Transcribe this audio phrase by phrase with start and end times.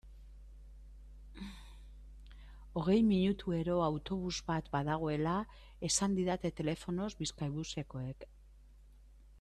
[2.79, 5.35] Hogei minutuero autobus bat badagoela
[5.91, 8.29] esan didaten telefonoz Bizkaibusekoek.